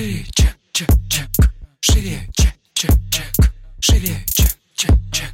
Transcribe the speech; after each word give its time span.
Шире, 0.00 0.24
чек, 0.34 0.56
чек, 0.72 0.88
чек. 1.10 1.28
Шире, 1.82 2.20
чек, 2.32 2.54
чек, 2.72 2.90
чек. 3.10 3.52
Шире, 3.80 4.16
чек, 4.34 4.48
чек, 4.74 4.94
чек. 5.12 5.30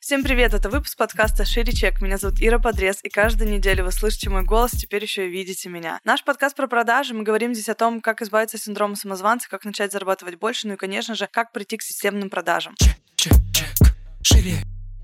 Всем 0.00 0.24
привет, 0.24 0.52
это 0.52 0.68
выпуск 0.68 0.98
подкаста 0.98 1.44
«Шире 1.44 1.72
чек». 1.72 2.00
Меня 2.00 2.18
зовут 2.18 2.40
Ира 2.40 2.58
Подрез, 2.58 2.98
и 3.04 3.08
каждую 3.08 3.48
неделю 3.52 3.84
вы 3.84 3.92
слышите 3.92 4.30
мой 4.30 4.42
голос, 4.42 4.72
теперь 4.72 5.04
еще 5.04 5.28
и 5.28 5.30
видите 5.30 5.68
меня. 5.68 6.00
Наш 6.02 6.24
подкаст 6.24 6.56
про 6.56 6.66
продажи. 6.66 7.14
Мы 7.14 7.22
говорим 7.22 7.54
здесь 7.54 7.68
о 7.68 7.76
том, 7.76 8.00
как 8.00 8.20
избавиться 8.20 8.56
от 8.56 8.64
синдрома 8.64 8.96
самозванца, 8.96 9.48
как 9.48 9.64
начать 9.64 9.92
зарабатывать 9.92 10.34
больше, 10.34 10.66
ну 10.66 10.74
и, 10.74 10.76
конечно 10.76 11.14
же, 11.14 11.28
как 11.30 11.52
прийти 11.52 11.76
к 11.76 11.82
системным 11.82 12.30
продажам. 12.30 12.74
Чек, 12.80 12.96
чек, 13.14 13.34
чек. 13.52 13.94
Шире, 14.22 14.56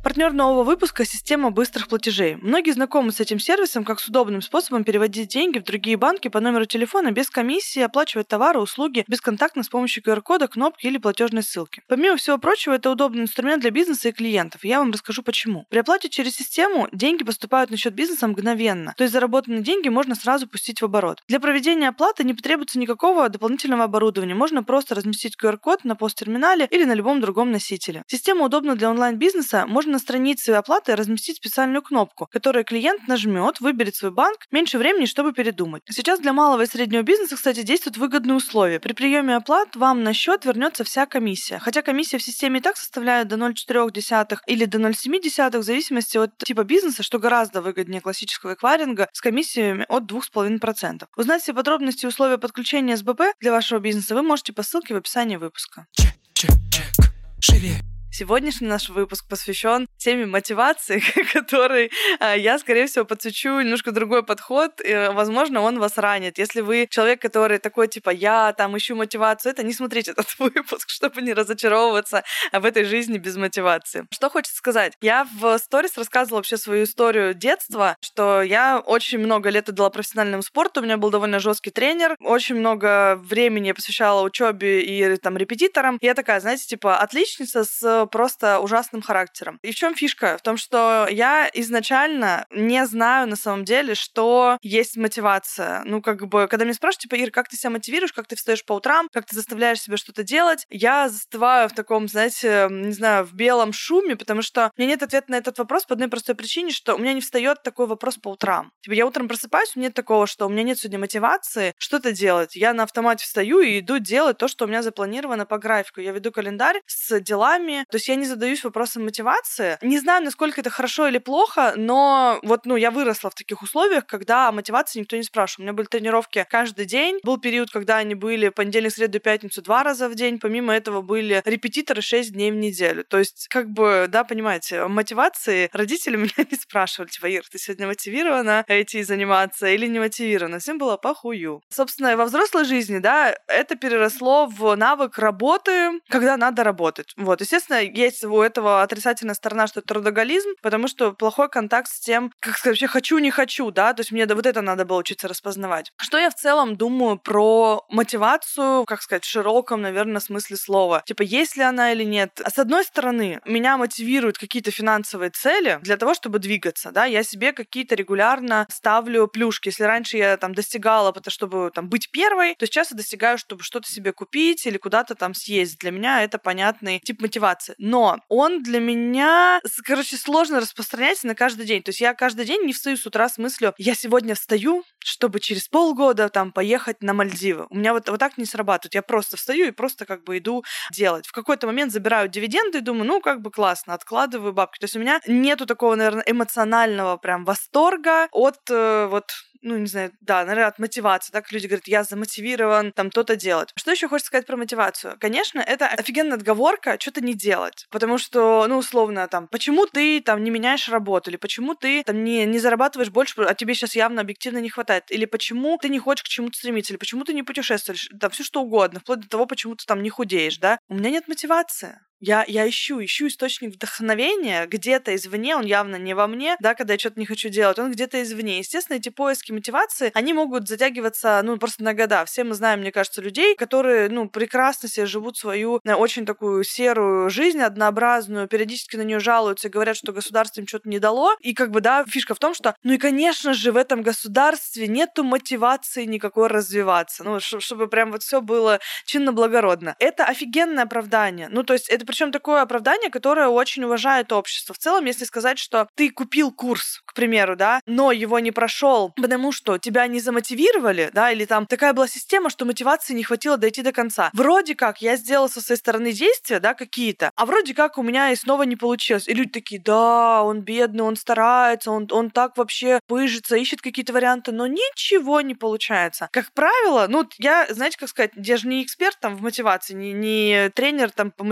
Партнер 0.03 0.32
нового 0.32 0.64
выпуска– 0.64 1.05
система 1.07 1.51
быстрых 1.51 1.87
платежей. 1.87 2.37
Многие 2.37 2.71
знакомы 2.71 3.12
с 3.12 3.21
этим 3.21 3.39
сервисом 3.39 3.85
как 3.85 4.01
с 4.01 4.09
удобным 4.09 4.41
способом 4.41 4.83
переводить 4.83 5.29
деньги 5.29 5.59
в 5.59 5.65
другие 5.65 5.98
банки 5.98 6.29
по 6.29 6.41
номеру 6.41 6.65
телефона 6.65 7.11
без 7.11 7.29
комиссии, 7.29 7.83
оплачивать 7.83 8.27
товары, 8.27 8.61
услуги 8.61 9.05
бесконтактно 9.09 9.62
с 9.62 9.69
помощью 9.69 10.02
QR-кода, 10.02 10.48
кнопки 10.48 10.87
или 10.87 10.97
платежной 10.97 11.43
ссылки. 11.43 11.83
Помимо 11.87 12.16
всего 12.16 12.38
прочего, 12.38 12.73
это 12.73 12.91
удобный 12.91 13.24
инструмент 13.24 13.60
для 13.60 13.71
бизнеса 13.71 14.09
и 14.09 14.12
клиентов. 14.12 14.65
Я 14.65 14.79
вам 14.79 14.91
расскажу 14.91 15.23
почему. 15.23 15.66
При 15.69 15.80
оплате 15.80 16.09
через 16.09 16.35
систему 16.35 16.88
деньги 16.93 17.23
поступают 17.23 17.71
на 17.71 17.77
счет 17.77 17.93
бизнеса 17.93 18.27
мгновенно, 18.27 18.95
то 18.96 19.05
есть 19.05 19.12
заработанные 19.12 19.60
деньги 19.60 19.91
можно 19.91 20.15
сразу 20.15 20.48
пустить 20.48 20.80
в 20.80 20.87
оборот. 20.87 21.23
Для 21.29 21.41
проведения 21.41 21.88
оплаты 21.88 22.24
не 22.24 22.32
потребуется 22.32 22.79
никакого 22.79 23.29
дополнительного 23.29 23.85
оборудования. 23.85 24.35
Можно 24.35 24.65
просто 24.65 24.95
разместить 24.95 25.37
QR-код 25.37 25.85
на 25.85 25.95
посттерминале 25.95 26.66
или 26.71 26.85
на 26.85 26.95
любом 26.95 27.21
другом 27.21 27.52
носителе. 27.52 28.02
Система 28.07 28.46
удобна 28.46 28.77
для 28.77 28.88
онлайн-бизнеса, 28.88 29.66
можно 29.69 29.90
на 29.91 29.99
странице 29.99 30.51
оплаты 30.51 30.97
разместить 30.97 31.37
специальную 31.37 31.83
кнопку, 31.83 32.27
которую 32.30 32.65
клиент 32.65 33.09
нажмет, 33.09 33.61
выберет 33.61 33.97
свой 33.97 34.11
банк, 34.11 34.47
меньше 34.51 34.79
времени, 34.79 35.07
чтобы 35.07 35.33
передумать. 35.33 35.83
Сейчас 35.91 36.21
для 36.21 36.33
малого 36.33 36.63
и 36.63 36.66
среднего 36.66 37.03
бизнеса, 37.03 37.37
кстати, 37.37 37.63
действуют 37.63 37.97
выгодные 37.97 38.37
условия. 38.37 38.80
При 38.80 38.93
приеме 38.93 39.37
оплат 39.37 39.77
вам 39.77 40.03
на 40.03 40.13
счет 40.13 40.45
вернется 40.45 40.85
вся 40.85 41.07
комиссия. 41.07 41.59
Хотя 41.59 41.82
комиссия 41.82 42.19
в 42.19 42.23
системе 42.23 42.60
и 42.60 42.63
так 42.63 42.77
составляет 42.77 43.29
до 43.29 43.37
0,4 43.37 44.38
или 44.47 44.65
до 44.65 44.79
0,7 44.79 45.59
в 45.59 45.63
зависимости 45.63 46.16
от 46.16 46.37
типа 46.38 46.65
бизнеса, 46.65 47.02
что 47.02 47.19
гораздо 47.19 47.63
выгоднее 47.63 48.01
классического 48.01 48.54
эквайринга 48.54 49.09
с 49.13 49.21
комиссиями 49.21 49.85
от 49.88 50.04
2,5%. 50.04 51.07
Узнать 51.16 51.43
все 51.43 51.54
подробности 51.54 52.04
и 52.04 52.09
условия 52.09 52.38
подключения 52.38 52.97
СБП 52.97 53.23
для 53.41 53.52
вашего 53.52 53.79
бизнеса 53.79 54.15
вы 54.15 54.23
можете 54.23 54.52
по 54.52 54.63
ссылке 54.63 54.95
в 54.95 54.97
описании 54.97 55.37
выпуска. 55.37 55.87
чек, 55.93 56.15
чек, 56.35 56.52
чек. 56.71 57.10
Шире, 57.41 57.80
Сегодняшний 58.13 58.66
наш 58.66 58.89
выпуск 58.89 59.29
посвящен 59.29 59.87
теме 60.01 60.26
мотивации, 60.26 61.02
которой 61.32 61.90
а, 62.18 62.34
я, 62.37 62.59
скорее 62.59 62.87
всего, 62.87 63.04
подсвечу 63.04 63.60
немножко 63.60 63.93
другой 63.93 64.22
подход. 64.25 64.81
И, 64.82 65.10
возможно, 65.12 65.60
он 65.60 65.78
вас 65.78 65.98
ранит. 65.98 66.38
Если 66.38 66.60
вы 66.60 66.88
человек, 66.91 67.20
который 67.20 67.59
такой, 67.59 67.88
типа, 67.88 68.10
я 68.10 68.53
там 68.53 68.76
ищу 68.76 68.97
мотивацию, 68.97 69.53
это 69.53 69.62
не 69.62 69.72
смотрите 69.72 70.12
этот 70.12 70.34
выпуск, 70.38 70.88
чтобы 70.88 71.22
не 71.22 71.32
разочаровываться 71.32 72.25
в 72.53 72.65
этой 72.65 72.84
жизни 72.84 73.19
без 73.19 73.37
мотивации. 73.37 74.06
Что 74.10 74.31
хочется 74.31 74.56
сказать? 74.56 74.94
Я 75.00 75.26
в 75.38 75.59
сторис 75.59 75.97
рассказывала 75.97 76.38
вообще 76.38 76.56
свою 76.56 76.84
историю 76.84 77.34
детства, 77.34 77.97
что 78.00 78.42
я 78.42 78.81
очень 78.81 79.19
много 79.19 79.50
лет 79.50 79.69
отдала 79.69 79.91
профессиональному 79.91 80.42
спорту, 80.42 80.81
у 80.81 80.84
меня 80.84 80.97
был 80.97 81.10
довольно 81.10 81.38
жесткий 81.38 81.70
тренер, 81.70 82.16
очень 82.20 82.56
много 82.56 83.16
времени 83.16 83.69
я 83.69 83.75
посвящала 83.75 84.22
учебе 84.22 84.81
и 84.81 85.16
там 85.16 85.37
репетиторам. 85.37 85.98
Я 86.00 86.14
такая, 86.14 86.41
знаете, 86.41 86.66
типа, 86.66 86.97
отличница 86.98 87.64
с 87.64 88.06
просто 88.06 88.60
ужасным 88.60 89.03
характером. 89.03 89.59
И 89.62 89.72
в 89.72 89.75
чем 89.75 89.90
фишка? 89.94 90.37
В 90.38 90.43
том, 90.43 90.56
что 90.56 91.06
я 91.10 91.50
изначально 91.55 92.47
не 92.50 92.84
знаю 92.87 93.28
на 93.28 93.37
самом 93.37 93.65
деле, 93.65 93.94
что 93.94 94.59
есть 94.62 94.97
мотивация. 94.97 95.82
Ну, 95.84 96.03
как 96.03 96.27
бы, 96.27 96.47
когда 96.49 96.65
меня 96.65 96.75
спрашивают, 96.75 97.03
типа, 97.03 97.15
Ир, 97.16 97.31
как 97.31 97.49
ты 97.49 97.56
себя 97.56 97.71
мотивируешь, 97.71 98.12
как 98.12 98.27
ты 98.27 98.37
встаешь 98.37 98.65
по 98.65 98.75
утрам, 98.75 99.09
как 99.12 99.27
ты 99.27 99.34
заставляешь 99.34 99.81
себя 99.81 99.97
что-то 99.97 100.22
делать, 100.22 100.66
я 100.71 101.09
застываю 101.09 101.69
в 101.69 101.72
таком, 101.72 102.09
знаете, 102.09 102.69
не 102.71 102.93
знаю, 102.93 103.25
в 103.25 103.34
белом 103.34 103.72
шуме, 103.72 104.16
потому 104.16 104.43
что 104.43 104.70
у 104.76 104.81
меня 104.81 104.92
нет 104.92 105.03
ответа 105.03 105.31
на 105.31 105.37
этот 105.37 105.59
вопрос 105.59 105.84
по 105.84 105.94
одной 105.94 106.09
простой 106.09 106.34
причине, 106.34 106.70
что 106.70 106.94
у 106.94 106.98
меня 106.98 107.12
не 107.12 107.20
встает 107.20 107.62
такой 107.62 107.87
вопрос 107.87 108.16
по 108.16 108.31
утрам. 108.31 108.72
Типа, 108.82 108.94
я 108.94 109.06
утром 109.06 109.28
просыпаюсь, 109.28 109.72
у 109.75 109.78
меня 109.78 109.88
нет 109.88 109.94
такого, 109.94 110.26
что 110.26 110.47
у 110.47 110.48
меня 110.48 110.62
нет 110.62 110.78
сегодня 110.78 110.98
мотивации 110.98 111.75
что-то 111.78 112.12
делать. 112.12 112.56
Я 112.56 112.72
на 112.72 112.84
автомате 112.84 113.25
встаю 113.25 113.60
и 113.60 113.81
иду 113.81 113.98
делать 113.98 114.38
то, 114.38 114.48
что 114.48 114.64
у 114.64 114.69
меня 114.69 114.82
запланировано 114.82 115.47
по 115.47 115.59
графику. 115.59 116.00
Я 116.00 116.12
веду 116.12 116.32
календарь 116.32 116.81
с 116.87 117.20
делами, 117.20 117.84
то 117.91 117.97
есть 117.97 118.09
я 118.09 118.16
не 118.16 118.26
задаюсь 118.26 118.64
вопросом 118.64 119.04
мотивации. 119.04 119.78
Не 119.82 119.98
знаю, 119.98 120.22
насколько 120.22 120.60
это 120.60 120.70
хорошо 120.70 121.08
или 121.08 121.18
плохо, 121.18 121.74
но 121.76 122.38
вот, 122.42 122.66
ну, 122.66 122.76
я 122.76 122.91
выросла 122.91 123.30
в 123.30 123.34
таких 123.34 123.62
условиях, 123.62 124.06
когда 124.06 124.52
мотивации 124.52 125.00
никто 125.00 125.16
не 125.16 125.22
спрашивал. 125.22 125.62
У 125.62 125.64
меня 125.64 125.72
были 125.72 125.86
тренировки 125.86 126.46
каждый 126.48 126.84
день. 126.84 127.18
Был 127.22 127.38
период, 127.38 127.70
когда 127.70 127.96
они 127.96 128.14
были 128.14 128.50
понедельник, 128.50 128.92
среду, 128.92 129.20
пятницу 129.20 129.62
два 129.62 129.82
раза 129.82 130.08
в 130.08 130.14
день. 130.14 130.38
Помимо 130.38 130.74
этого 130.74 131.00
были 131.00 131.42
репетиторы 131.44 132.02
шесть 132.02 132.32
дней 132.32 132.50
в 132.50 132.56
неделю. 132.56 133.04
То 133.04 133.19
есть, 133.19 133.48
как 133.48 133.70
бы, 133.70 134.06
да, 134.08 134.24
понимаете, 134.24 134.86
мотивации 134.86 135.70
родители 135.72 136.16
меня 136.16 136.46
не 136.50 136.56
спрашивали, 136.56 137.08
типа, 137.10 137.26
Ир, 137.26 137.44
ты 137.50 137.58
сегодня 137.58 137.86
мотивирована 137.86 138.64
идти 138.69 139.02
заниматься 139.02 139.69
или 139.69 139.86
не 139.86 139.98
мотивирована? 139.98 140.58
Всем 140.58 140.78
было 140.78 140.96
похую. 140.96 141.62
Собственно, 141.70 142.16
во 142.16 142.26
взрослой 142.26 142.64
жизни, 142.64 142.98
да, 142.98 143.34
это 143.46 143.76
переросло 143.76 144.46
в 144.46 144.74
навык 144.76 145.19
работы, 145.19 146.00
когда 146.08 146.36
надо 146.36 146.64
работать. 146.64 147.12
Вот, 147.16 147.40
естественно, 147.40 147.80
есть 147.80 148.24
у 148.24 148.40
этого 148.40 148.82
отрицательная 148.82 149.34
сторона, 149.34 149.66
что 149.70 149.81
трудоголизм, 149.81 150.50
потому 150.62 150.88
что 150.88 151.12
плохой 151.12 151.48
контакт 151.48 151.88
с 151.91 152.00
тем, 152.00 152.32
как 152.41 152.58
сказать, 152.58 152.75
вообще 152.75 152.86
хочу, 152.86 153.19
не 153.19 153.31
хочу, 153.31 153.70
да, 153.70 153.94
то 153.94 154.00
есть 154.00 154.12
мне 154.12 154.26
вот 154.26 154.47
это 154.47 154.60
надо 154.60 154.84
было 154.84 154.98
учиться 154.98 155.28
распознавать. 155.28 155.92
Что 155.97 156.19
я 156.19 156.31
в 156.31 156.34
целом 156.34 156.76
думаю 156.76 157.19
про 157.19 157.84
мотивацию, 157.88 158.84
как 158.84 159.03
сказать, 159.03 159.25
в 159.25 159.28
широком, 159.28 159.81
наверное, 159.82 160.20
смысле 160.20 160.56
слова? 160.56 161.03
Типа, 161.06 161.22
есть 161.22 161.56
ли 161.56 161.62
она 161.62 161.92
или 161.92 162.04
нет? 162.04 162.41
С 162.47 162.58
одной 162.58 162.84
стороны, 162.84 163.41
меня 163.47 163.76
мотивируют 163.78 164.36
какие-то 164.36 164.70
финансовые 164.70 165.31
цели 165.31 165.78
для 165.82 165.97
того, 165.97 166.14
чтобы 166.14 166.38
двигаться, 166.38 166.91
да, 166.91 167.06
я 167.06 167.22
себе 167.22 167.52
какие-то 167.52 167.94
регулярно 167.94 168.66
ставлю 168.70 169.26
плюшки. 169.26 169.69
Если 169.69 169.84
раньше 169.84 170.16
я 170.16 170.37
там 170.37 170.54
достигала, 170.54 171.12
потому 171.12 171.31
чтобы 171.31 171.70
там 171.75 171.88
быть 171.88 172.10
первой, 172.10 172.54
то 172.56 172.66
сейчас 172.66 172.91
я 172.91 172.97
достигаю, 172.97 173.38
чтобы 173.38 173.62
что-то 173.62 173.88
себе 173.91 174.12
купить 174.12 174.66
или 174.66 174.76
куда-то 174.76 175.14
там 175.14 175.34
съездить. 175.34 175.78
Для 175.78 175.91
меня 175.91 176.22
это 176.22 176.38
понятный 176.38 177.00
тип 177.00 177.20
мотивации. 177.20 177.75
Но 177.78 178.19
он 178.28 178.62
для 178.62 178.81
меня, 178.81 179.59
короче, 179.84 180.16
сложно 180.16 180.60
распространять 180.60 181.22
на 181.25 181.34
каждый 181.34 181.66
день. 181.66 181.82
То 181.82 181.91
есть 181.91 182.00
я 182.00 182.15
каждый 182.15 182.44
день 182.44 182.65
не 182.65 182.72
встаю 182.72 182.97
с 182.97 183.06
утра 183.06 183.28
с 183.28 183.38
мыслью, 183.38 183.75
я 183.78 183.94
сегодня 183.94 184.34
встаю, 184.34 184.84
чтобы 184.98 185.41
через 185.41 185.69
полгода 185.69 186.28
там 186.28 186.53
поехать 186.53 187.03
на 187.03 187.15
Мальдивы. 187.15 187.66
У 187.70 187.76
меня 187.76 187.93
вот, 187.93 188.09
вот 188.09 188.19
так 188.19 188.38
не 188.38 188.44
срабатывает. 188.44 188.94
Я 188.94 189.03
просто 189.03 189.37
встаю 189.37 189.69
и 189.69 189.70
просто 189.70 190.06
как 190.06 190.25
бы 190.25 190.38
иду 190.38 190.65
делать. 190.93 191.26
В 191.26 191.32
какой-то 191.32 191.66
момент 191.66 191.93
забираю 191.93 192.28
дивиденды 192.28 192.78
и 192.78 192.82
думаю, 192.82 193.06
ну, 193.06 193.20
как 193.20 193.41
бы 193.41 193.50
классно, 193.50 193.94
откладываю 193.94 194.53
бабки. 194.53 194.78
То 194.78 194.84
есть 194.84 194.97
у 194.97 195.00
меня 195.00 195.20
нету 195.26 195.66
такого, 195.66 195.94
наверное, 195.94 196.25
эмоционального 196.26 197.16
прям 197.16 197.44
восторга 197.44 198.28
от 198.32 198.59
э, 198.70 199.06
вот 199.10 199.31
ну, 199.62 199.76
не 199.78 199.87
знаю, 199.87 200.12
да, 200.21 200.44
наверное, 200.44 200.69
от 200.69 200.78
мотивации, 200.78 201.32
так 201.32 201.50
люди 201.53 201.66
говорят, 201.66 201.87
я 201.88 202.04
замотивирован 202.04 202.93
там 202.93 203.10
то-то 203.10 203.37
делать. 203.37 203.71
Что 203.76 203.91
еще 203.91 204.09
хочется 204.09 204.28
сказать 204.28 204.47
про 204.47 204.56
мотивацию? 204.56 205.16
Конечно, 205.21 205.60
это 205.60 205.87
офигенная 205.87 206.37
отговорка 206.37 206.97
что-то 206.98 207.21
не 207.21 207.34
делать, 207.34 207.87
потому 207.91 208.19
что, 208.19 208.66
ну, 208.69 208.78
условно, 208.78 209.28
там, 209.28 209.49
почему 209.49 209.87
ты 209.87 210.20
там 210.20 210.43
не 210.43 210.50
меняешь 210.50 210.88
работу, 210.88 211.31
или 211.31 211.37
почему 211.37 211.75
ты 211.75 212.03
там 212.04 212.25
не, 212.25 212.47
не 212.47 212.59
зарабатываешь 212.59 213.10
больше, 213.10 213.43
а 213.43 213.54
тебе 213.54 213.75
сейчас 213.75 213.94
явно 213.94 214.22
объективно 214.22 214.59
не 214.59 214.70
хватает, 214.70 215.04
или 215.10 215.25
почему 215.25 215.78
ты 215.78 215.88
не 215.88 215.99
хочешь 215.99 216.25
к 216.25 216.28
чему-то 216.28 216.56
стремиться, 216.56 216.93
или 216.93 216.99
почему 216.99 217.25
ты 217.25 217.32
не 217.34 217.43
путешествуешь, 217.43 218.09
там, 218.19 218.31
все 218.31 218.44
что 218.44 218.62
угодно, 218.62 219.00
вплоть 219.00 219.20
до 219.20 219.28
того, 219.28 219.47
почему 219.47 219.75
ты 219.75 219.84
там 219.87 220.03
не 220.03 220.10
худеешь, 220.10 220.59
да? 220.59 220.78
У 220.88 220.94
меня 220.94 221.10
нет 221.10 221.28
мотивации. 221.28 222.00
Я, 222.20 222.44
я 222.47 222.69
ищу, 222.69 223.03
ищу 223.03 223.28
источник 223.28 223.75
вдохновения 223.75 224.66
где-то 224.66 225.14
извне, 225.14 225.56
он 225.56 225.64
явно 225.64 225.97
не 225.97 226.14
во 226.14 226.26
мне, 226.26 226.56
да, 226.60 226.75
когда 226.75 226.92
я 226.94 226.98
что-то 226.98 227.19
не 227.19 227.25
хочу 227.25 227.48
делать, 227.48 227.78
он 227.78 227.91
где-то 227.91 228.22
извне. 228.22 228.58
Естественно, 228.58 228.98
эти 228.98 229.08
поиски 229.08 229.53
мотивации, 229.53 230.10
они 230.12 230.34
могут 230.34 230.69
затягиваться, 230.69 231.41
ну, 231.42 231.56
просто 231.56 231.82
на 231.82 231.94
года. 231.94 232.26
Все 232.26 232.44
мы 232.44 232.54
знаем, 232.54 232.81
мне 232.81 232.93
кажется, 232.93 233.22
людей, 233.22 233.56
которые, 233.56 234.11
ну, 234.11 234.28
прекрасно 234.28 234.88
себе 234.88 235.06
живут 235.06 235.38
свою 235.38 235.81
э, 235.82 235.94
очень 235.94 236.26
такую 236.26 236.62
серую 236.64 237.31
жизнь, 237.31 237.61
однообразную, 237.61 238.49
периодически 238.49 238.96
на 238.96 239.02
нее 239.02 239.19
жалуются 239.19 239.70
говорят, 239.70 239.96
что 239.96 240.12
государство 240.12 240.61
им 240.61 240.67
что-то 240.67 240.90
не 240.90 240.99
дало. 240.99 241.34
И 241.40 241.55
как 241.55 241.70
бы, 241.70 241.81
да, 241.81 242.05
фишка 242.06 242.34
в 242.34 242.38
том, 242.38 242.52
что, 242.52 242.75
ну 242.82 242.93
и, 242.93 242.99
конечно 242.99 243.55
же, 243.55 243.72
в 243.72 243.76
этом 243.78 244.02
государстве 244.02 244.88
нету 244.88 245.25
мотивации 245.25 246.05
никакой 246.05 246.49
развиваться. 246.49 247.25
Ну, 247.25 247.40
чтобы 247.40 247.87
прям 247.88 248.12
вот 248.12 248.22
все 248.22 248.43
было 248.43 248.78
чинно-благородно. 249.06 249.96
Это 249.99 250.26
офигенное 250.26 250.84
оправдание. 250.84 251.49
Ну, 251.50 251.62
то 251.62 251.72
есть 251.72 251.88
это 251.88 252.09
причем 252.10 252.32
такое 252.32 252.60
оправдание, 252.60 253.08
которое 253.08 253.46
очень 253.46 253.84
уважает 253.84 254.32
общество. 254.32 254.74
В 254.74 254.78
целом, 254.78 255.04
если 255.04 255.24
сказать, 255.24 255.60
что 255.60 255.88
ты 255.94 256.10
купил 256.10 256.50
курс, 256.50 257.02
к 257.04 257.14
примеру, 257.14 257.54
да, 257.54 257.80
но 257.86 258.10
его 258.10 258.40
не 258.40 258.50
прошел, 258.50 259.12
потому 259.16 259.52
что 259.52 259.78
тебя 259.78 260.08
не 260.08 260.18
замотивировали, 260.18 261.10
да, 261.12 261.30
или 261.30 261.44
там 261.44 261.66
такая 261.66 261.92
была 261.92 262.08
система, 262.08 262.50
что 262.50 262.64
мотивации 262.64 263.14
не 263.14 263.22
хватило 263.22 263.56
дойти 263.56 263.82
до 263.82 263.92
конца. 263.92 264.30
Вроде 264.32 264.74
как 264.74 265.00
я 265.00 265.14
сделал 265.14 265.48
со 265.48 265.60
своей 265.60 265.78
стороны 265.78 266.10
действия, 266.10 266.58
да, 266.58 266.74
какие-то, 266.74 267.30
а 267.36 267.46
вроде 267.46 267.74
как 267.74 267.96
у 267.96 268.02
меня 268.02 268.32
и 268.32 268.34
снова 268.34 268.64
не 268.64 268.74
получилось. 268.74 269.28
И 269.28 269.34
люди 269.34 269.50
такие, 269.50 269.80
да, 269.80 270.42
он 270.42 270.62
бедный, 270.62 271.04
он 271.04 271.14
старается, 271.14 271.92
он, 271.92 272.08
он 272.10 272.30
так 272.30 272.56
вообще 272.56 272.98
пыжится, 273.06 273.54
ищет 273.54 273.82
какие-то 273.82 274.12
варианты, 274.12 274.50
но 274.50 274.66
ничего 274.66 275.42
не 275.42 275.54
получается. 275.54 276.28
Как 276.32 276.50
правило, 276.54 277.06
ну, 277.08 277.28
я, 277.38 277.68
знаете, 277.70 277.98
как 277.98 278.08
сказать, 278.08 278.32
я 278.34 278.56
же 278.56 278.66
не 278.66 278.82
эксперт 278.82 279.20
там 279.20 279.36
в 279.36 279.42
мотивации, 279.42 279.94
не, 279.94 280.12
не 280.12 280.70
тренер 280.70 281.12
там 281.12 281.30
по 281.30 281.44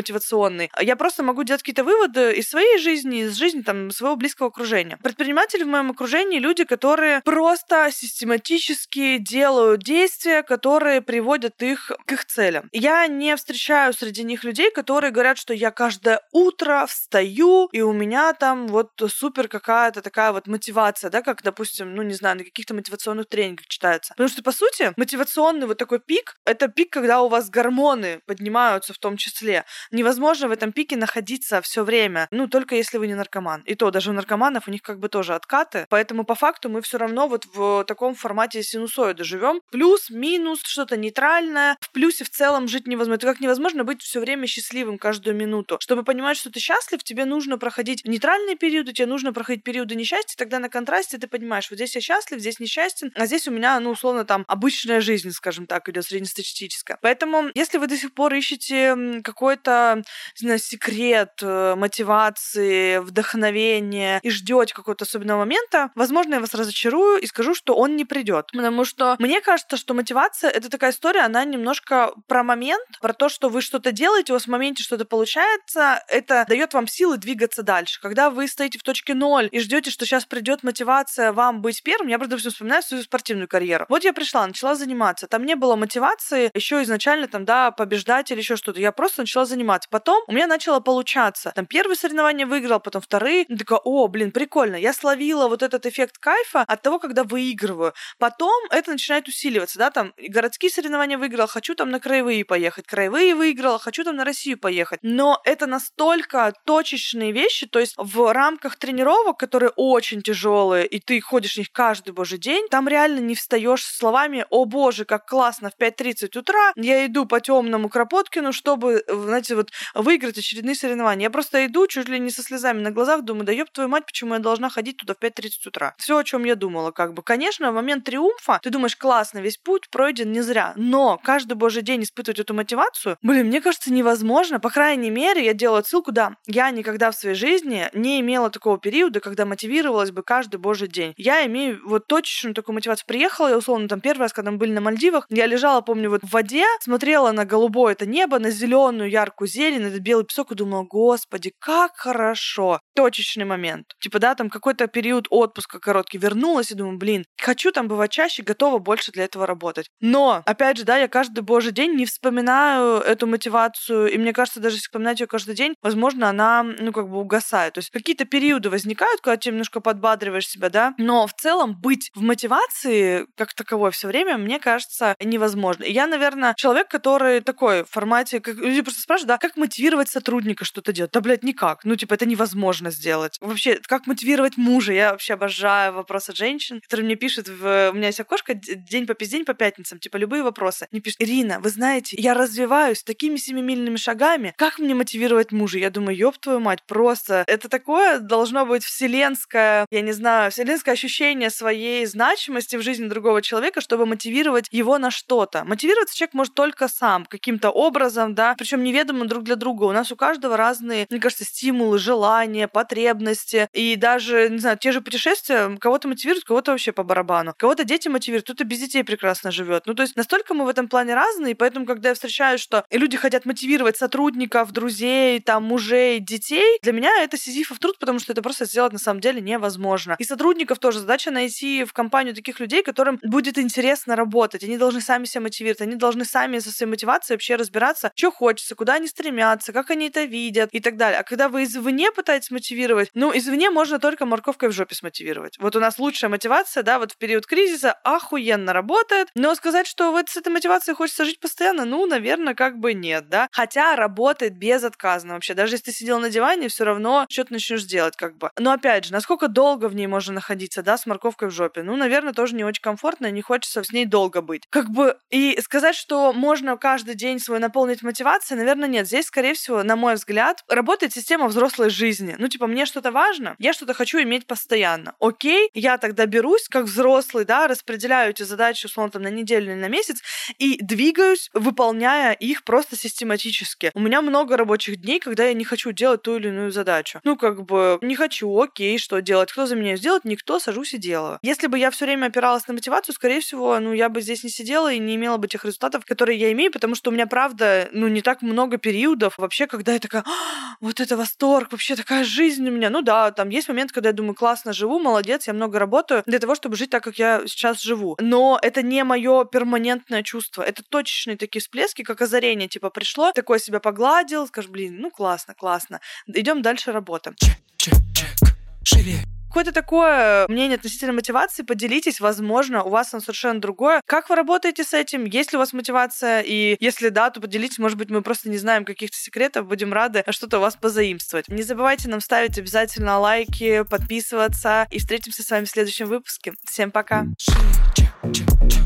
мотивационный. 0.49 0.71
Я 0.81 0.97
просто 0.97 1.23
могу 1.23 1.45
делать 1.45 1.63
какие-то 1.63 1.85
выводы 1.85 2.33
из 2.33 2.49
своей 2.49 2.79
жизни, 2.79 3.25
из 3.25 3.37
жизни 3.37 3.63
там 3.63 3.91
своего 3.91 4.17
близкого 4.17 4.49
окружения. 4.49 4.99
Предприниматели 5.03 5.63
в 5.65 5.69
моем 5.69 5.91
окружении 5.91 6.39
люди, 6.39 6.65
которые 6.65 7.21
просто 7.25 7.91
систематически 7.93 9.19
делают 9.19 9.83
действия, 9.83 10.43
которые 10.43 11.01
приводят 11.01 11.63
их 11.63 11.91
к 12.07 12.13
их 12.13 12.25
целям. 12.25 12.69
Я 12.73 13.07
не 13.07 13.37
встречаю 13.37 13.93
среди 13.93 14.25
них 14.25 14.45
людей, 14.45 14.71
которые 14.71 15.11
говорят, 15.11 15.39
что 15.39 15.55
я 15.55 15.71
каждое 15.71 16.21
утро 16.33 16.87
встаю, 16.87 17.69
и 17.73 17.81
у 17.81 17.93
меня 17.93 18.33
там 18.33 18.67
вот 18.69 18.91
супер 19.09 19.49
какая-то 19.49 20.03
такая 20.03 20.33
вот 20.33 20.47
мотивация, 20.47 21.11
да, 21.11 21.23
как, 21.23 21.43
допустим, 21.43 21.95
ну, 21.95 22.03
не 22.03 22.15
знаю, 22.15 22.39
на 22.39 22.45
каких-то 22.45 22.75
мотивационных 22.75 23.29
тренингах 23.29 23.67
читается. 23.67 24.15
Потому 24.15 24.29
что, 24.29 24.43
по 24.43 24.53
сути, 24.53 24.93
мотивационный 24.97 25.67
вот 25.67 25.79
такой 25.79 26.01
пик— 26.01 26.37
это 26.45 26.69
пик, 26.69 26.91
когда 26.91 27.21
у 27.23 27.29
вас 27.29 27.51
гормоны 27.51 28.21
поднимаются 28.27 28.93
в 28.93 28.99
том 28.99 29.17
числе. 29.17 29.65
Невозможно 29.91 30.38
в 30.47 30.53
этом 30.53 30.71
пике 30.73 30.97
находиться 30.97 31.61
все 31.63 31.83
время, 31.83 32.29
ну, 32.31 32.47
только 32.47 32.77
если 32.77 32.99
вы 32.99 33.09
не 33.09 33.15
наркоман. 33.15 33.63
И 33.63 33.75
то, 33.75 33.91
даже 33.91 34.11
у 34.11 34.13
наркоманов 34.13 34.69
у 34.69 34.71
них 34.71 34.83
как 34.83 35.01
бы 35.01 35.09
тоже 35.09 35.35
откаты. 35.35 35.87
Поэтому, 35.89 36.25
по 36.25 36.35
факту, 36.35 36.69
мы 36.69 36.83
все 36.83 36.99
равно 36.99 37.27
вот 37.27 37.47
в 37.47 37.85
таком 37.85 38.15
формате 38.15 38.63
синусоида 38.63 39.25
живем. 39.25 39.61
Плюс, 39.71 40.11
минус, 40.11 40.61
что-то 40.63 40.97
нейтральное. 40.97 41.77
В 41.81 41.91
плюсе 41.91 42.25
в 42.25 42.31
целом 42.31 42.69
жить 42.69 42.87
невозможно. 42.87 43.15
Это 43.15 43.27
как 43.27 43.41
невозможно 43.41 43.83
быть 43.83 44.03
все 44.03 44.21
время 44.21 44.47
счастливым 44.47 44.99
каждую 44.99 45.35
минуту. 45.35 45.79
Чтобы 45.81 46.05
понимать, 46.05 46.37
что 46.37 46.51
ты 46.51 46.61
счастлив, 46.61 47.03
тебе 47.03 47.25
нужно 47.25 47.59
проходить 47.59 48.05
нейтральные 48.05 48.57
периоды, 48.57 48.93
тебе 48.93 49.07
нужно 49.07 49.33
проходить 49.33 49.65
периоды 49.65 49.95
несчастья, 49.95 50.37
тогда 50.37 50.59
на 50.59 50.69
контрасте 50.69 51.19
ты 51.19 51.27
понимаешь, 51.27 51.71
вот 51.71 51.77
здесь 51.77 51.95
я 51.95 52.01
счастлив, 52.01 52.41
здесь 52.41 52.61
несчастен, 52.61 53.13
а 53.15 53.27
здесь 53.27 53.49
у 53.49 53.51
меня, 53.51 53.81
ну, 53.81 53.91
условно, 53.91 54.25
там, 54.25 54.45
обычная 54.47 55.01
жизнь, 55.01 55.31
скажем 55.31 55.67
так, 55.67 55.89
идет 55.89 56.05
среднестатистическая. 56.05 56.99
Поэтому, 57.01 57.51
если 57.55 57.79
вы 57.79 57.87
до 57.87 57.97
сих 57.97 58.13
пор 58.13 58.35
ищете 58.35 59.21
какой-то, 59.23 59.97
не 59.99 60.03
знаю, 60.37 60.59
секрет 60.59 61.41
э, 61.43 61.75
мотивации, 61.77 62.99
вдохновения 62.99 64.21
и 64.23 64.31
ждете 64.31 64.75
какого-то 64.75 65.05
особенного 65.05 65.41
момента, 65.41 65.91
возможно, 65.95 66.35
я 66.35 66.41
вас 66.41 66.55
разочарую 66.55 67.21
и 67.21 67.27
скажу, 67.27 67.55
что 67.55 67.75
он 67.75 67.97
не 67.97 68.05
придет. 68.05 68.51
Потому 68.53 68.85
что 68.85 69.17
мне 69.19 69.41
кажется, 69.41 69.77
что 69.77 69.95
мотивация— 69.95 70.51
это 70.59 70.71
такая 70.71 70.93
история, 70.93 71.21
она 71.21 71.45
немножко 71.45 72.13
про 72.27 72.43
момент, 72.43 72.87
про 73.01 73.13
то, 73.13 73.29
что 73.29 73.49
вы 73.49 73.63
что-то 73.63 73.93
делаете, 73.93 74.33
у 74.33 74.37
вас 74.37 74.45
в 74.45 74.49
моменте 74.49 74.83
что-то 74.83 75.05
получается, 75.05 76.03
это 76.09 76.45
дает 76.49 76.75
вам 76.75 76.87
силы 76.87 77.17
двигаться 77.19 77.63
дальше. 77.63 78.01
Когда 78.01 78.31
вы 78.31 78.49
стоите 78.49 78.79
в 78.79 78.83
точке 78.83 79.15
ноль 79.15 79.49
и 79.53 79.61
ждете, 79.61 79.91
что 79.91 80.05
сейчас 80.05 80.25
придет 80.25 80.63
мотивация 80.63 81.33
вам 81.33 81.63
быть 81.63 81.83
первым, 81.83 82.09
я, 82.09 82.19
все 82.19 82.51
вспоминаю 82.51 82.83
свою 82.83 83.03
спортивную 83.03 83.49
карьеру. 83.49 83.87
Вот 83.89 84.05
я 84.05 84.13
пришла, 84.13 84.47
начала 84.47 84.75
заниматься. 84.75 85.27
Там 85.27 85.45
не 85.45 85.57
было 85.57 85.77
мотивации 85.77 86.51
еще 86.55 86.83
изначально 86.83 87.29
там, 87.29 87.45
да, 87.45 87.71
побеждать 87.71 88.31
или 88.31 88.39
еще 88.39 88.57
что-то. 88.57 88.81
Я 88.81 88.93
просто 88.93 89.23
начала 89.23 89.45
заниматься. 89.45 89.89
Потом 89.91 90.18
у 90.27 90.33
меня 90.33 90.47
начало 90.47 90.81
получаться. 90.81 91.53
Там 91.55 91.67
первые 91.67 91.97
соревнования 91.97 92.47
выиграл, 92.47 92.81
потом 92.81 93.03
вторые. 93.03 93.47
Я 93.49 93.57
такая, 93.57 93.79
о, 93.85 94.09
блин, 94.09 94.33
прикольно. 94.33 94.77
Я 94.77 94.93
словила 94.93 95.49
вот 95.49 95.63
этот 95.63 95.87
эффект 95.87 96.19
кайфа 96.19 96.63
от 96.63 96.83
того, 96.83 96.99
когда 96.99 97.25
выигрываю. 97.25 97.95
Потом 98.19 98.65
это 98.71 98.91
начинает 98.91 99.29
усиливаться, 99.29 99.79
да, 99.79 99.91
там 99.91 100.13
городские 100.19 100.71
соревнования 100.71 101.19
выиграл, 101.19 101.47
хочу 101.47 101.75
там 101.75 101.91
на 101.91 102.01
краевые 102.01 102.45
поехать, 102.45 102.87
краевые 102.87 103.35
выиграла, 103.35 103.79
хочу 103.79 104.05
там 104.05 104.17
на 104.17 104.25
Россию 104.25 104.59
поехать. 104.59 105.01
Но 105.03 105.41
это 105.45 105.67
настолько 105.67 106.53
точечные 106.65 107.33
вещи, 107.33 107.67
то 107.67 107.79
есть 107.79 107.95
в 107.97 108.33
рамках 108.33 108.77
тренировок, 108.77 109.39
которые 109.39 109.71
очень 109.77 110.23
тяжелые, 110.23 110.87
и 110.87 111.01
ты 111.01 111.21
ходишь 111.21 111.55
в 111.55 111.59
них 111.59 111.73
каждый 111.73 112.11
божий 112.13 112.39
день, 112.39 112.67
там 112.69 112.89
реально 112.89 113.21
не 113.21 113.35
встаешь 113.35 113.85
словами 113.85 114.47
«О 114.51 114.65
боже, 114.65 115.05
как 115.05 115.27
классно, 115.27 115.71
в 115.71 115.81
5.30 115.81 116.39
утра 116.39 116.73
я 116.77 117.07
иду 117.07 117.27
по 117.27 117.41
темному 117.41 117.89
Кропоткину, 117.89 118.53
чтобы, 118.53 119.05
знаете, 119.09 119.55
вот 119.55 119.71
выиграть 120.03 120.39
очередные 120.39 120.75
соревнования». 120.75 121.27
Я 121.27 121.31
просто 121.31 121.67
иду 121.67 121.87
чуть 121.87 122.09
ли 122.09 122.19
не 122.19 122.31
со 122.31 122.43
слезами 122.43 122.81
на 122.81 122.91
глазах, 122.91 123.23
думаю, 123.23 123.45
да 123.45 123.53
ёб 123.53 123.71
твою 123.71 123.89
мать, 123.89 124.07
почему 124.07 124.35
я 124.35 124.41
должна 124.41 124.71
ходить 124.71 124.97
туда 124.97 125.15
в 125.15 125.23
5.30 125.23 125.51
утра? 125.67 125.95
Все, 125.99 126.17
о 126.17 126.25
чем 126.25 126.45
я 126.45 126.55
думала, 126.55 126.91
как 126.91 127.15
бы. 127.15 127.23
Конечно, 127.23 127.71
в 127.71 127.75
момент 127.75 128.05
триумфа 128.05 128.61
ты 128.63 128.71
думаешь, 128.71 128.97
классно, 128.97 129.39
весь 129.41 129.57
путь 129.57 129.91
пройден 129.91 130.33
не 130.33 130.41
зря, 130.41 130.73
но 130.77 131.19
каждый 131.23 131.55
божий 131.55 131.83
день 131.83 132.03
испытывать 132.03 132.39
эту 132.39 132.55
мотивацию, 132.55 133.17
блин, 133.23 133.47
мне 133.47 133.61
кажется, 133.61 133.93
невозможно. 133.93 134.61
По 134.61 134.71
крайней 134.71 135.11
мере, 135.11 135.45
я 135.45 135.55
делаю 135.55 135.81
отсылку, 135.81 136.13
да, 136.13 136.37
я 136.47 136.71
никогда 136.71 137.11
в 137.11 137.17
своей 137.17 137.35
жизни 137.35 137.89
не 137.93 138.21
имела 138.21 138.51
такого 138.51 138.79
периода, 138.79 139.21
когда 139.21 139.45
мотивировалась 139.45 140.11
бы 140.11 140.23
каждый 140.23 140.57
божий 140.57 140.89
день. 140.89 141.15
Я 141.17 141.45
имею 141.47 141.81
вот 141.85 142.07
точечную 142.07 142.55
такую 142.55 142.75
мотивацию. 142.75 143.07
Приехала 143.07 143.49
я, 143.49 143.59
условно, 143.59 143.89
там 143.89 144.01
первый 144.01 144.23
раз, 144.23 144.33
когда 144.33 144.51
мы 144.51 144.59
были 144.59 144.73
на 144.73 144.81
Мальдивах, 144.81 145.27
я 145.31 145.47
лежала, 145.47 145.81
помню, 145.81 146.11
вот 146.11 146.23
в 146.23 146.31
воде, 146.31 146.65
смотрела 146.81 147.33
на 147.33 147.45
голубое 147.45 147.93
это 147.93 148.07
небо, 148.07 148.39
на 148.39 148.51
зеленую 148.51 149.11
яркую 149.11 149.49
зелень, 149.49 149.88
на 149.89 149.93
этот 149.95 150.03
белый 150.03 150.25
песок 150.25 150.53
и 150.53 150.55
думала, 150.55 150.85
господи, 150.85 151.53
как 151.59 151.97
хорошо. 151.97 152.81
Точечный 152.95 153.45
момент. 153.45 153.87
Типа, 154.01 154.19
да, 154.19 154.35
там 154.35 154.51
какой-то 154.51 154.87
период 154.87 155.27
отпуска 155.31 155.79
короткий, 155.79 156.19
вернулась 156.19 156.71
и 156.71 156.75
думаю, 156.75 156.99
блин, 156.99 157.25
хочу 157.41 157.73
там 157.73 157.89
бывать 157.89 158.11
чаще, 158.11 158.43
готова 158.43 158.79
больше 158.79 159.13
для 159.13 159.25
этого 159.25 159.47
работать. 159.47 159.87
Но, 160.01 160.43
опять 160.47 160.79
же, 160.79 160.85
да, 160.85 160.97
я 160.97 161.09
каждый 161.09 161.41
божий 161.41 161.73
день 161.73 161.95
не 161.95 162.07
вспоминаю 162.07 163.01
эту 163.01 163.27
мотивацию, 163.27 164.09
и 164.13 164.19
мне 164.19 164.33
кажется, 164.33 164.61
даже 164.61 164.77
если 164.77 164.87
вспоминать 164.87 165.21
ее 165.21 165.27
каждый 165.27 165.55
день, 165.55 165.75
возможно, 165.83 166.29
она, 166.29 166.63
ну, 166.63 166.93
как 166.93 167.09
бы 167.09 167.19
угасает. 167.19 167.75
То 167.75 167.79
есть 167.79 167.91
какие-то 167.91 168.25
периоды 168.25 168.71
возникают, 168.71 169.21
когда 169.21 169.37
ты 169.37 169.51
немножко 169.51 169.81
подбадриваешь 169.81 170.47
себя, 170.47 170.69
да, 170.71 170.95
но 170.99 171.27
в 171.27 171.35
целом 171.35 171.79
быть 171.81 172.11
в 172.15 172.23
мотивации 172.23 173.27
как 173.37 173.55
таковой 173.55 173.91
все 173.91 174.09
время, 174.09 174.39
мне 174.39 174.59
кажется, 174.59 175.15
невозможно. 175.21 175.85
И 175.85 175.93
я, 175.93 176.07
наверное, 176.07 176.55
человек, 176.57 176.89
который 176.89 177.41
такой 177.41 177.85
в 177.85 177.91
формате, 177.91 178.41
как 178.41 178.57
люди 178.57 178.83
просто 178.83 179.01
спрашивают, 179.01 179.29
да, 179.29 179.39
как 179.39 179.57
мотивировать 179.57 179.78
сотрудника 180.09 180.65
что-то 180.65 180.93
делать? 180.93 181.13
Да, 181.13 181.21
блядь, 181.21 181.43
никак. 181.43 181.85
Ну, 181.85 181.97
типа, 181.97 182.15
это 182.15 182.27
невозможно 182.27 182.91
сделать. 182.91 183.39
Вообще, 183.41 183.79
как 183.87 184.07
мотивировать 184.07 184.57
мужа? 184.57 184.93
Я 184.93 185.13
вообще 185.13 185.35
обожаю 185.35 185.93
вопросы 185.93 186.35
женщин, 186.35 186.81
которые 186.81 187.07
мне 187.07 187.17
пишут, 187.17 187.49
в... 187.49 187.91
у 187.91 187.95
меня 187.95 188.09
есть 188.09 188.21
окошко 188.21 188.55
день 188.55 189.07
по 189.07 189.15
пиздень 189.15 189.45
по 189.45 189.55
пятницам, 189.55 189.99
типа, 189.99 190.17
любые 190.17 190.43
вопросы. 190.43 190.87
Мне 190.91 191.01
пишут, 191.01 191.21
Ирина, 191.21 191.61
вы 191.61 191.71
знаете, 191.71 192.17
я 192.19 192.35
развиваюсь 192.35 193.03
такими 193.03 193.37
семимильными 193.37 193.97
шагами, 193.97 194.55
как 194.57 194.79
мне 194.79 194.95
мотивировать 194.95 195.53
мужа? 195.53 195.79
Я 195.79 195.91
думаю, 195.91 196.17
ёб 196.17 196.39
твою 196.39 196.61
мать, 196.61 196.83
просто 196.87 197.45
это 197.47 197.69
такое 197.69 198.19
должно 198.19 198.67
быть 198.67 198.85
вселенское, 198.85 199.87
я 199.91 200.01
не 200.01 200.13
знаю, 200.13 200.51
вселенское 200.51 200.95
ощущение 200.95 201.51
своей 201.51 202.05
значимости 202.07 202.77
в 202.77 202.83
жизни 202.83 203.07
другого 203.09 203.43
человека, 203.43 203.81
чтобы 203.81 204.07
мотивировать 204.07 204.67
его 204.71 204.99
на 204.99 205.11
что-то. 205.11 205.65
Мотивироваться 205.65 206.17
человек 206.17 206.35
может 206.35 206.55
только 206.55 206.89
сам, 206.89 207.25
каким-то 207.25 207.71
образом, 207.71 208.35
да, 208.35 208.55
причем 208.57 208.83
неведомо 208.83 209.27
друг 209.27 209.45
для 209.45 209.57
друга. 209.57 209.68
У 209.69 209.93
нас 209.93 210.13
у 210.13 210.17
каждого 210.17 210.57
разные, 210.57 211.07
мне 211.11 211.21
кажется, 211.21 211.45
стимулы, 211.45 211.99
желания, 211.99 212.69
потребности. 212.69 213.69
И 213.73 213.97
даже, 213.97 214.49
не 214.49 214.59
знаю, 214.59 214.79
те 214.79 214.93
же 214.93 215.01
путешествия 215.01 215.77
кого-то 215.81 216.09
мотивируют, 216.09 216.45
кого-то 216.45 216.73
вообще 216.73 216.93
по 216.93 217.03
барабану. 217.03 217.55
Кого-то 217.57 217.85
дети 217.85 218.09
мотивируют, 218.09 218.45
кто-то 218.45 218.65
без 218.65 218.79
детей 218.79 219.05
прекрасно 219.05 219.51
живет. 219.51 219.85
Ну, 219.87 219.95
то 219.95 220.03
есть 220.03 220.17
настолько 220.17 220.55
мы 220.55 220.65
в 220.65 220.69
этом 220.69 220.89
плане 220.89 221.15
разные, 221.15 221.53
и 221.53 221.55
поэтому, 221.55 221.87
когда 221.87 222.11
я 222.11 222.15
встречаю, 222.15 222.59
что 222.59 222.85
люди 222.91 223.17
хотят 223.17 223.45
мотивировать 223.47 223.97
сотрудников, 223.97 224.73
друзей, 224.73 225.41
там, 225.41 225.65
мужей, 225.65 226.21
детей, 226.21 226.79
для 226.83 226.93
меня 226.93 227.23
это 227.23 227.37
сизифов 227.37 227.79
труд, 227.79 227.99
потому 227.99 228.19
что 228.19 228.33
это 228.33 228.43
просто 228.43 228.65
сделать 228.65 228.93
на 228.93 228.99
самом 228.99 229.21
деле 229.21 229.41
невозможно. 229.41 230.17
И 230.19 230.25
сотрудников 230.25 230.79
тоже 230.79 231.01
задача 231.01 231.31
найти 231.31 231.85
в 231.85 231.93
компанию 231.93 232.35
таких 232.35 232.61
людей, 232.61 232.83
которым 232.83 233.19
будет 233.23 233.59
интересно 233.59 234.17
работать. 234.17 234.65
Они 234.65 234.79
должны 234.79 235.01
сами 235.01 235.25
себя 235.25 235.43
мотивировать, 235.43 235.81
они 235.81 235.97
должны 235.97 236.25
сами 236.25 236.59
со 236.59 236.71
своей 236.71 236.91
мотивацией 236.91 237.37
вообще 237.37 237.57
разбираться, 237.57 238.13
что 238.15 238.31
хочется, 238.31 238.75
куда 238.75 238.95
они 238.95 239.07
стремятся, 239.07 239.58
как 239.67 239.91
они 239.91 240.09
это 240.09 240.25
видят 240.25 240.71
и 240.73 240.81
так 240.81 240.97
далее. 240.97 241.21
А 241.21 241.23
когда 241.23 241.49
вы 241.49 241.65
извне 241.65 242.11
пытаетесь 242.13 242.51
мотивировать, 242.51 243.11
ну, 243.15 243.37
извне 243.37 243.71
можно 243.71 243.99
только 243.99 244.27
морковкой 244.27 244.69
в 244.69 244.73
жопе 244.73 244.95
смотивировать. 244.95 245.59
Вот 245.59 245.77
у 245.77 245.81
нас 245.81 245.99
лучшая 245.99 246.31
мотивация, 246.31 246.83
да, 246.83 246.99
вот 246.99 247.13
в 247.13 247.17
период 247.19 247.47
кризиса 247.47 247.93
охуенно 248.05 248.73
работает, 248.73 249.29
но 249.35 249.55
сказать, 249.55 249.87
что 249.87 250.13
вот 250.13 250.29
с 250.29 250.37
этой 250.37 250.51
мотивацией 250.51 250.95
хочется 250.95 251.25
жить 251.25 251.41
постоянно, 251.41 251.85
ну, 251.85 252.07
наверное, 252.07 252.55
как 252.55 252.79
бы 252.79 252.95
нет, 252.95 253.29
да. 253.29 253.49
Хотя 253.53 253.97
работает 253.97 254.57
безотказно 254.57 255.35
вообще. 255.35 255.55
Даже 255.55 255.75
если 255.75 255.87
ты 255.87 255.93
сидел 255.93 256.19
на 256.21 256.31
диване, 256.31 256.69
все 256.69 256.85
равно 256.85 257.27
что-то 257.29 257.53
начнешь 257.53 257.85
делать, 257.85 258.17
как 258.17 258.37
бы. 258.37 258.51
Но 258.59 258.73
опять 258.73 259.07
же, 259.07 259.13
насколько 259.13 259.49
долго 259.49 259.89
в 259.89 259.95
ней 259.95 260.07
можно 260.07 260.35
находиться, 260.35 260.83
да, 260.83 260.97
с 260.97 261.07
морковкой 261.07 261.49
в 261.49 261.53
жопе? 261.53 261.83
Ну, 261.83 261.97
наверное, 261.97 262.33
тоже 262.33 262.55
не 262.55 262.65
очень 262.65 262.83
комфортно, 262.83 263.27
и 263.27 263.33
не 263.33 263.43
хочется 263.43 263.83
с 263.83 263.93
ней 263.93 264.07
долго 264.07 264.41
быть. 264.41 264.65
Как 264.71 264.91
бы, 264.91 265.17
и 265.31 265.59
сказать, 265.61 265.95
что 265.95 266.33
можно 266.33 266.77
каждый 266.77 267.15
день 267.15 267.39
свой 267.39 267.59
наполнить 267.59 268.03
мотивацией, 268.03 268.59
наверное, 268.59 268.89
нет. 268.89 269.07
Здесь 269.07 269.27
скорее 269.27 269.48
скорее 269.49 269.55
всего, 269.55 269.83
на 269.83 269.97
мой 269.97 270.15
взгляд, 270.15 270.63
работает 270.69 271.15
система 271.15 271.49
взрослой 271.49 271.89
жизни. 271.89 272.37
Ну, 272.39 272.49
типа, 272.49 272.67
мне 272.67 272.85
что-то 272.85 273.11
важно, 273.13 273.57
я 273.59 273.73
что-то 273.73 273.95
хочу 273.95 274.21
иметь 274.23 274.47
постоянно. 274.47 275.15
Окей, 275.21 275.71
я 275.73 275.97
тогда 275.97 276.27
берусь 276.27 276.69
как 276.69 276.85
взрослый, 276.85 277.47
да, 277.47 277.67
распределяю 277.67 278.31
эти 278.31 278.43
задачи, 278.43 278.87
условно, 278.87 279.13
там, 279.13 279.23
на 279.23 279.29
неделю 279.29 279.73
или 279.73 279.81
на 279.81 279.89
месяц 279.89 280.19
и 280.59 280.79
двигаюсь, 280.83 281.49
выполняя 281.55 282.33
их 282.33 282.65
просто 282.65 282.97
систематически. 282.97 283.91
У 283.95 284.01
меня 284.01 284.21
много 284.21 284.57
рабочих 284.59 285.01
дней, 285.01 285.19
когда 285.19 285.45
я 285.47 285.55
не 285.55 285.65
хочу 285.65 285.93
делать 285.93 286.23
ту 286.23 286.37
или 286.37 286.49
иную 286.49 286.71
задачу. 286.71 287.21
Ну, 287.25 287.37
как 287.37 287.65
бы, 287.65 287.99
не 288.03 288.17
хочу, 288.17 288.55
окей, 288.61 288.99
что 288.99 289.23
делать? 289.23 289.51
Кто 289.51 289.65
за 289.65 289.77
меня 289.77 289.97
сделает? 289.97 290.27
Никто, 290.27 290.59
сажусь 290.59 290.93
и 290.93 290.99
делаю. 290.99 291.39
Если 291.41 291.69
бы 291.69 291.79
я 291.79 291.91
все 291.91 292.05
время 292.05 292.27
опиралась 292.27 292.69
на 292.69 292.75
мотивацию, 292.75 293.15
скорее 293.15 293.41
всего, 293.41 293.79
ну, 293.81 293.95
я 293.95 294.11
бы 294.11 294.21
здесь 294.21 294.45
не 294.45 294.51
сидела 294.51 294.93
и 294.93 294.99
не 294.99 295.15
имела 295.15 295.39
бы 295.39 295.49
тех 295.49 295.65
результатов, 295.65 296.05
которые 296.05 296.39
я 296.39 296.53
имею, 296.53 296.71
потому 296.71 296.95
что 296.95 297.09
у 297.09 297.15
меня, 297.15 297.27
правда, 297.27 297.89
ну, 297.93 298.09
не 298.09 298.21
так 298.21 298.43
много 298.43 298.77
периодов 298.77 299.38
вообще, 299.39 299.67
когда 299.67 299.93
я 299.93 299.99
такая, 299.99 300.23
«А, 300.27 300.77
вот 300.81 301.01
это 301.01 301.17
восторг, 301.17 301.73
вообще 301.73 301.97
такая 301.97 302.25
жизнь 302.25 302.69
у 302.69 302.73
меня. 302.73 302.91
Ну 302.91 303.03
да, 303.03 303.31
там 303.31 303.49
есть 303.49 303.69
момент, 303.69 303.93
когда 303.93 304.11
я 304.11 304.13
думаю, 304.13 304.35
классно 304.35 304.73
живу, 304.73 304.99
молодец, 304.99 305.47
я 305.47 305.53
много 305.53 305.79
работаю 305.79 306.23
для 306.27 306.39
того, 306.39 306.55
чтобы 306.55 306.77
жить 306.77 306.91
так, 306.91 307.03
как 307.03 307.19
я 307.19 307.43
сейчас 307.47 307.81
живу. 307.83 308.17
Но 308.21 308.59
это 308.61 308.83
не 308.83 309.03
мое 309.05 309.45
перманентное 309.45 310.23
чувство. 310.23 310.63
Это 310.63 310.83
точечные 310.83 311.37
такие 311.37 311.61
всплески, 311.61 312.03
как 312.03 312.21
озарение. 312.21 312.69
Типа 312.69 312.91
пришло, 312.91 313.33
такое 313.33 313.59
себя 313.59 313.81
погладил, 313.81 314.47
скажешь, 314.47 314.71
блин, 314.71 314.97
ну 315.01 315.11
классно, 315.11 315.55
классно. 315.55 316.01
Идем 316.27 316.63
дальше 316.63 316.93
работаем. 316.93 317.37
Чек, 317.39 317.57
чек, 317.77 317.95
чек. 318.15 318.57
Шире, 318.85 319.19
Какое-то 319.49 319.73
такое 319.73 320.47
мнение 320.49 320.77
относительно 320.77 321.13
мотивации, 321.13 321.63
поделитесь, 321.63 322.21
возможно, 322.21 322.83
у 322.83 322.91
вас 322.91 323.13
он 323.15 323.21
совершенно 323.21 323.61
другое. 323.61 324.03
Как 324.07 324.29
вы 324.29 324.37
работаете 324.37 324.85
с 324.85 324.93
этим? 324.93 325.25
Есть 325.25 325.53
ли 325.53 325.57
у 325.57 325.59
вас 325.59 325.73
мотивация? 325.73 326.43
И 326.43 326.77
если 326.81 327.09
да, 327.09 327.31
то 327.31 327.41
поделитесь, 327.41 327.79
может 327.79 327.97
быть, 327.97 328.11
мы 328.11 328.23
просто 328.23 328.51
не 328.51 328.59
знаем 328.59 328.85
каких-то 328.85 329.17
секретов, 329.17 329.67
будем 329.67 329.93
рады 329.93 330.23
что-то 330.31 330.59
у 330.59 330.61
вас 330.61 330.77
позаимствовать. 330.77 331.49
Не 331.49 331.63
забывайте 331.63 332.09
нам 332.09 332.21
ставить 332.21 332.59
обязательно 332.59 333.19
лайки, 333.19 333.85
подписываться, 333.85 334.87
и 334.91 334.99
встретимся 334.99 335.43
с 335.43 335.51
вами 335.51 335.65
в 335.65 335.71
следующем 335.71 336.07
выпуске. 336.07 336.53
Всем 336.65 336.91
пока! 336.91 337.27
шире, 337.39 337.69
чек, 337.97 338.13
чек, 338.33 338.49
чек. 338.71 338.85